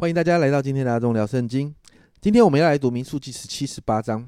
[0.00, 1.74] 欢迎大家来到今天的阿忠聊圣经。
[2.20, 4.24] 今天我们要来读民数记十七、十八章。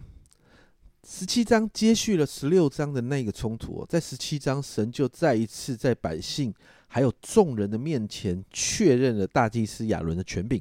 [1.06, 6.52] 十七章接续了十六章的那个冲突，在十七章，神就再一次在百姓
[6.88, 10.60] 还有众人的面前确认了大祭司亚伦的权柄，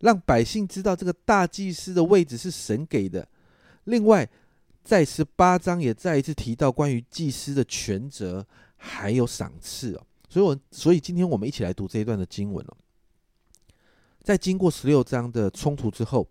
[0.00, 3.26] 让百姓知道这个大祭司的位置是神给的。
[3.84, 4.28] 另外，
[4.84, 10.06] 在十八章也再一次提到关于祭司的权责还有赏赐哦。
[10.28, 12.76] 所以，我所以今天我们一起来读这一段的经文哦。
[14.22, 16.28] 在经过十六章的冲突之后，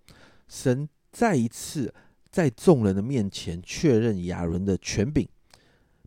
[0.47, 1.93] 神再一次
[2.31, 5.27] 在众人的面前确认亚伦的权柄，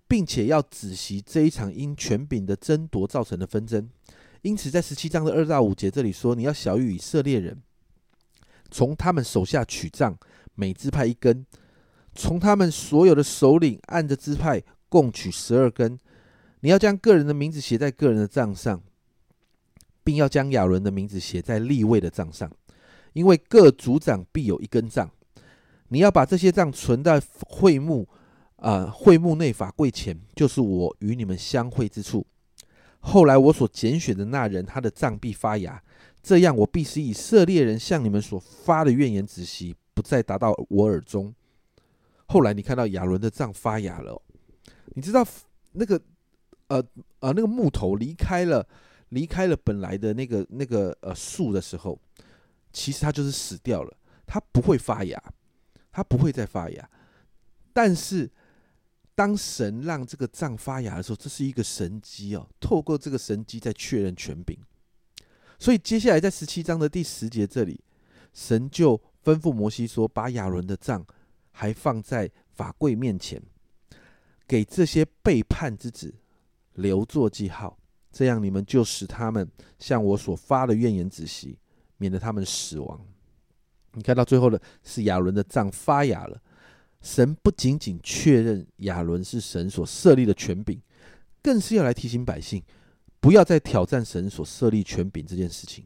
[0.08, 3.88] 并且要仔细这一场因权柄的争夺造成的纷争。
[4.40, 7.62] 因此，在十七章的二到五节这里说：“你要小谕以色列人，
[8.70, 10.16] 从他们手下取杖，
[10.54, 11.44] 每支派一根；
[12.14, 15.98] 从他们所有的首领按着支派共取十二根。
[16.60, 18.82] 你要将个人的名字写在个人的账上。”
[20.04, 22.48] 并要将亚伦的名字写在立位的账上，
[23.14, 25.10] 因为各族长必有一根杖。
[25.88, 28.06] 你要把这些账存在会幕
[28.56, 32.26] 啊会幕内法柜前，就是我与你们相会之处。
[33.00, 35.82] 后来我所拣选的那人，他的杖必发芽，
[36.22, 41.34] 这样我必使以色列人向你们所发的怨言止息，不再达到我耳中。
[42.26, 44.20] 后来你看到亚伦的杖发芽了，
[44.94, 45.24] 你知道
[45.72, 46.00] 那个
[46.68, 46.82] 呃
[47.20, 48.66] 呃那个木头离开了。
[49.14, 51.96] 离开了本来的那个那个呃树的时候，
[52.72, 55.22] 其实它就是死掉了，它不会发芽，
[55.92, 56.90] 它不会再发芽。
[57.72, 58.28] 但是
[59.14, 64.58] 当神让这个杖发芽的时候，这是一个神机哦，透过这个神机在确认权柄。
[65.60, 67.80] 所以接下来在十七章的第十节这里，
[68.32, 71.06] 神就吩咐摩西说：“把亚伦的杖
[71.52, 73.40] 还放在法柜面前，
[74.48, 76.12] 给这些背叛之子
[76.74, 77.78] 留作记号。”
[78.14, 81.58] 这样，你们就使他们向我所发的怨言止息，
[81.96, 83.04] 免得他们死亡。
[83.94, 86.40] 你看到最后的是亚伦的杖发芽了。
[87.02, 90.80] 神不仅仅确认亚伦是神所设立的权柄，
[91.42, 92.62] 更是要来提醒百姓，
[93.18, 95.84] 不要再挑战神所设立权柄这件事情。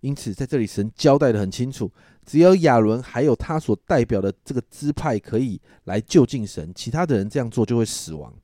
[0.00, 1.88] 因此，在这里神交代的很清楚，
[2.26, 8.34] 只有亚伦还有他所代表的这个支派可以来就近神，其他的人这样做就会死亡。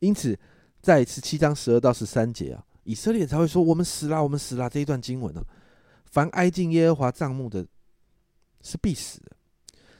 [0.00, 0.36] 因此。
[0.84, 5.42] 在十七章十二到十三节啊，以色列才会说：“我们死了，我们死了。”这一段经文呢，
[6.04, 7.66] 凡挨近耶和华帐幕的，
[8.60, 9.32] 是必死的。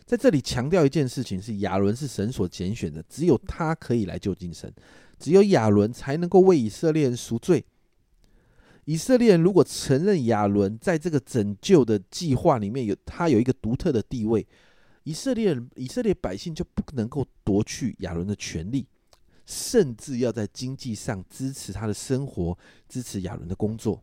[0.05, 4.71] 在这里强调一件事情：是亚伦是神所拣选的，只有他可以来救近神，
[5.19, 7.65] 只有亚伦才能够为以色列人赎罪。
[8.85, 14.47] 以色列人如果承认亚伦在这个拯救的计划里面有他有一个独特的地位，
[15.05, 18.87] 以色列人以色列百姓就不能够夺去亚伦的权利。
[19.47, 22.57] 甚至要在经济上支持他的生活，
[22.89, 24.03] 支持亚伦的工作。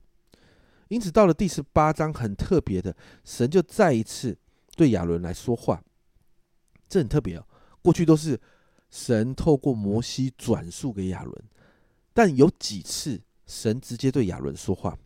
[0.90, 4.38] 因此，到了第十八章，很特别的，神就再一次
[4.76, 5.82] 对亚伦来说话。
[6.90, 7.48] 这很特别哦。
[7.82, 8.40] 过去都是
[8.90, 11.44] 神透过摩西转述给亚伦，
[12.14, 14.98] 但有几次神直接对亚伦说话，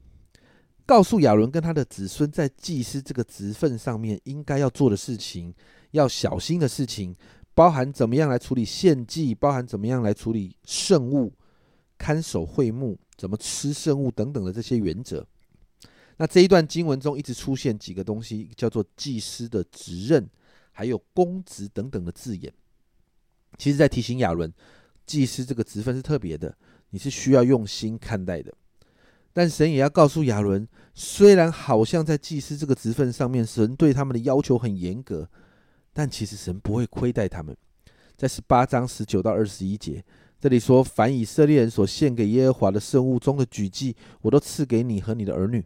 [0.85, 5.53] 告诉亚伦跟他的子孙在祭司这个职分上面应该要做的事情，
[5.91, 7.15] 要小心的事情。
[7.55, 11.33] 包含怎么样来处理献祭，包含怎么样来处理圣物、
[11.97, 15.25] 看守会幕、怎么吃圣物等等的这些原则。
[16.17, 20.29] 那这一段经文中一直出现几个东西，叫做祭司的职任，
[20.73, 22.53] 还有公职等等的字眼。
[23.57, 24.53] 其实，在提醒亚伦，
[25.05, 26.57] 祭司这个职分是特别的，
[26.89, 28.53] 你是需要用心看待的。
[29.31, 35.29] 但神也要告诉亚伦，虽然好像在祭司这个职分上面，神对他们的要求很严格。
[35.97, 37.55] 但其实神不会亏待他们，
[38.17, 40.03] 在十八章十九到二十一节，
[40.41, 45.63] 这里说：凡以色列人所献给耶和华的圣物中的举祭，我都赐给你和你的儿女，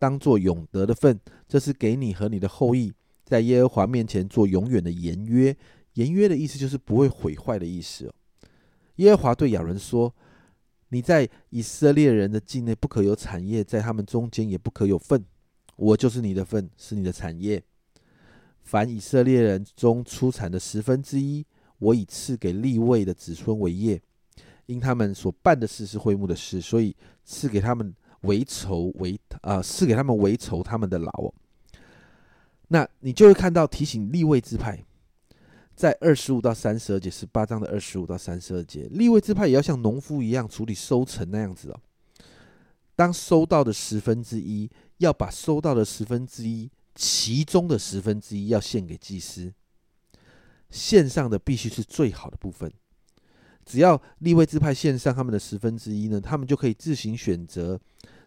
[0.00, 1.20] 当做永得的份。
[1.46, 2.92] 这是给你和你的后裔，
[3.24, 5.56] 在耶和华面前做永远的言约。
[5.94, 8.12] 言约的意思就是不会毁坏的意思。
[8.96, 10.12] 耶和华对亚伦说：
[10.88, 15.24] 你在以色列人的境内不可有产业，在他们中间也不可有份。
[15.76, 17.62] 我就是你的份，是你的产业。
[18.62, 21.44] 凡以色列人中出产的十分之一，
[21.78, 24.00] 我以赐给立位的子孙为业，
[24.66, 31.34] 因他们所办的事是会幕的事，所以赐给他们为仇为啊，赐给他们为仇他们的劳。
[32.68, 34.84] 那你就会看到提醒立位之派，
[35.74, 41.80] 在二十五到三十二节，十八章的二十五到三十二节，立位之派也要像农夫一样处理收成那样子哦。
[42.94, 46.70] 当收到的十分之一，要把收到的十分之一。
[46.94, 49.52] 其中的十分之一要献给祭司，
[50.70, 52.72] 献上的必须是最好的部分。
[53.64, 57.80] 只要立位支派献上他们的十分之一呢，他们就可以自行选择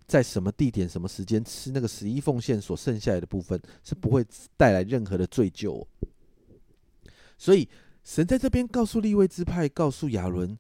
[0.08, 4.26] 在什么地点、什么时间吃那个十一奉献所剩下来的部分，是不会
[4.56, 5.86] 带来任何的罪疚。
[7.38, 7.68] 所以，
[8.04, 10.58] 神在这边告诉利未支派，告诉亚伦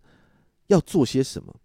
[0.68, 1.56] 要做些什么。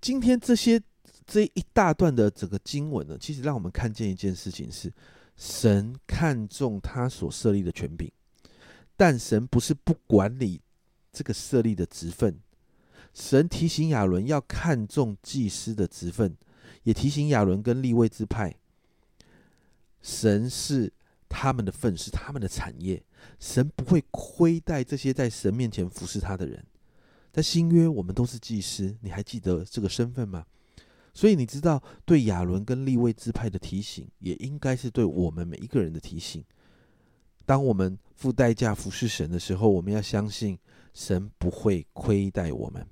[0.00, 0.80] 今天这些
[1.26, 4.92] 这一大段的整个经文呢，其实让我们看见一件事情：是
[5.40, 8.12] 神看重他所设立的权柄，
[8.94, 10.60] 但神不是不管理
[11.10, 12.38] 这个设立的职分。
[13.14, 16.36] 神提醒亚伦要看重祭司的职分，
[16.82, 18.54] 也提醒亚伦跟立位之派，
[20.02, 20.92] 神是
[21.26, 23.02] 他们的份，是他们的产业。
[23.38, 26.62] 神不会亏待这些在神面前服侍他的人。
[27.32, 30.44] 在新约，我们都是祭司，你还记得这个身份吗？
[31.12, 36.44] 所以你知道，对亚伦跟利未支派的提醒，也应该是对我们每一个人的提醒。
[37.44, 40.56] 当我们付代价服侍神的时候，我们要相信
[40.94, 42.86] 神不会亏待我们。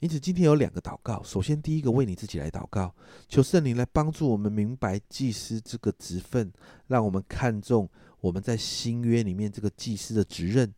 [0.00, 1.22] 因此，今天有两个祷告。
[1.24, 2.94] 首先，第一个为你自己来祷告，
[3.28, 6.52] 求圣灵来帮助我们明白祭司这个职分，
[6.86, 7.88] 让我们看重
[8.20, 10.72] 我们在新约里面这个祭司的职任，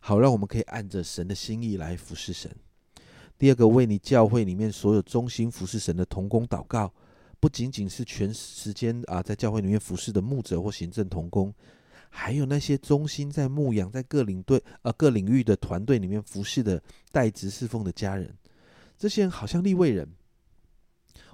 [0.00, 2.54] 好让我们可以按着神的心意来服侍神。
[3.38, 6.92] 第二个，为你教会里面所有忠心服侍神的同工祷告，
[7.38, 11.54] 不仅仅是全时间啊在教会里面服侍的牧者或行政同工，
[12.10, 16.82] 还有那些忠心在牧养在各领队呃各领域的团队里面服侍的
[17.12, 18.36] 代职侍奉的家人。
[18.98, 20.08] 这些人好像立位人，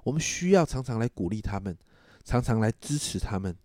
[0.03, 1.75] 我们需要常常来鼓励他们，
[2.23, 3.57] 常常来支持他们，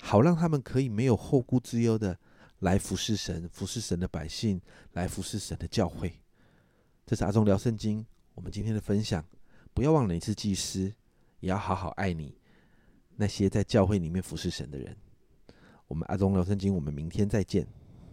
[0.00, 2.18] 好让他们可以没有后顾之忧的
[2.60, 4.62] 来服侍神，服侍神的百姓，
[4.94, 6.14] 来服侍神的教会。
[7.04, 8.04] 这是阿忠聊圣经，
[8.34, 9.24] 我们今天的分享。
[9.74, 10.92] 不要忘了，你是祭司，
[11.40, 12.36] 也要好好爱你
[13.16, 14.96] 那些在教会里面服侍神的人。
[15.88, 17.66] 我们阿忠聊圣经，我们明天再见。